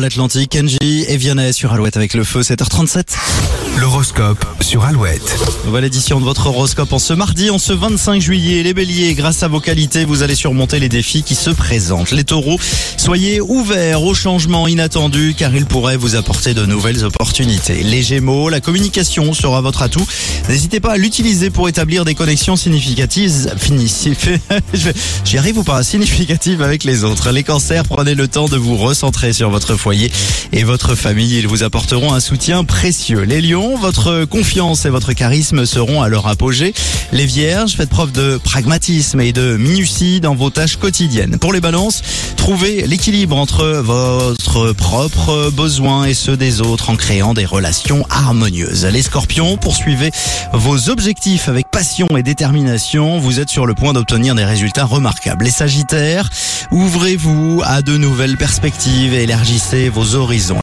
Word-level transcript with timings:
à 0.00 0.02
l'Atlantique. 0.02 0.50
Kenji 0.50 0.78
et 1.08 1.16
Vianney 1.18 1.52
sur 1.52 1.72
Alouette 1.72 1.96
avec 1.96 2.14
le 2.14 2.24
feu, 2.24 2.40
7h37. 2.40 3.02
L'horoscope 3.78 4.44
sur 4.60 4.84
Alouette. 4.84 5.36
Nouvelle 5.66 5.84
édition 5.84 6.18
de 6.20 6.24
votre 6.24 6.46
horoscope 6.46 6.92
en 6.92 6.98
ce 6.98 7.12
mardi, 7.12 7.50
en 7.50 7.58
ce 7.58 7.72
25 7.72 8.20
juillet. 8.20 8.62
Les 8.62 8.74
béliers, 8.74 9.14
grâce 9.14 9.42
à 9.42 9.48
vos 9.48 9.60
qualités, 9.60 10.04
vous 10.04 10.22
allez 10.22 10.34
surmonter 10.34 10.78
les 10.80 10.88
défis 10.88 11.22
qui 11.22 11.34
se 11.34 11.50
présentent. 11.50 12.10
Les 12.12 12.24
taureaux, 12.24 12.58
soyez 12.96 13.40
ouverts 13.40 14.02
aux 14.02 14.14
changements 14.14 14.66
inattendus 14.68 15.34
car 15.36 15.54
ils 15.54 15.66
pourraient 15.66 15.96
vous 15.96 16.16
apporter 16.16 16.54
de 16.54 16.64
nouvelles 16.66 17.04
opportunités. 17.04 17.82
Les 17.82 18.02
gémeaux, 18.02 18.48
la 18.48 18.60
communication 18.60 19.32
sera 19.34 19.60
votre 19.60 19.82
atout. 19.82 20.06
N'hésitez 20.48 20.80
pas 20.80 20.92
à 20.92 20.96
l'utiliser 20.96 21.50
pour 21.50 21.68
établir 21.68 22.04
des 22.04 22.14
connexions 22.14 22.56
significatives. 22.56 23.54
Finici- 23.58 24.16
J'y 25.24 25.38
arrive 25.38 25.58
ou 25.58 25.64
pas? 25.64 25.82
Significatives 25.82 26.62
avec 26.62 26.84
les 26.84 27.04
autres. 27.04 27.30
Les 27.30 27.42
cancers, 27.44 27.84
prenez 27.84 28.14
le 28.14 28.28
temps 28.28 28.46
de 28.48 28.56
vous 28.56 28.76
recentrer 28.76 29.32
sur 29.32 29.50
votre 29.50 29.76
et 29.92 30.64
votre 30.64 30.94
famille. 30.94 31.38
Ils 31.38 31.48
vous 31.48 31.62
apporteront 31.62 32.12
un 32.12 32.20
soutien 32.20 32.64
précieux. 32.64 33.22
Les 33.22 33.40
lions, 33.40 33.76
votre 33.76 34.24
confiance 34.24 34.84
et 34.84 34.90
votre 34.90 35.12
charisme 35.12 35.66
seront 35.66 36.02
à 36.02 36.08
leur 36.08 36.26
apogée. 36.26 36.74
Les 37.12 37.26
vierges, 37.26 37.72
faites 37.72 37.88
preuve 37.88 38.12
de 38.12 38.38
pragmatisme 38.42 39.20
et 39.20 39.32
de 39.32 39.56
minutie 39.56 40.20
dans 40.20 40.34
vos 40.34 40.50
tâches 40.50 40.76
quotidiennes. 40.76 41.38
Pour 41.38 41.52
les 41.52 41.60
balances, 41.60 42.02
trouvez 42.50 42.84
l'équilibre 42.84 43.36
entre 43.36 43.64
votre 43.64 44.72
propre 44.72 45.50
besoin 45.50 46.06
et 46.06 46.14
ceux 46.14 46.36
des 46.36 46.60
autres 46.60 46.90
en 46.90 46.96
créant 46.96 47.32
des 47.32 47.44
relations 47.44 48.04
harmonieuses. 48.10 48.84
Les 48.86 49.02
scorpions, 49.02 49.56
poursuivez 49.56 50.10
vos 50.52 50.88
objectifs 50.88 51.48
avec 51.48 51.70
passion 51.70 52.08
et 52.16 52.24
détermination. 52.24 53.20
Vous 53.20 53.38
êtes 53.38 53.50
sur 53.50 53.66
le 53.66 53.74
point 53.74 53.92
d'obtenir 53.92 54.34
des 54.34 54.44
résultats 54.44 54.84
remarquables. 54.84 55.44
Les 55.44 55.52
sagittaires, 55.52 56.28
ouvrez-vous 56.72 57.62
à 57.64 57.82
de 57.82 57.96
nouvelles 57.96 58.36
perspectives 58.36 59.14
et 59.14 59.22
élargissez 59.22 59.88
vos 59.88 60.16
horizons. 60.16 60.58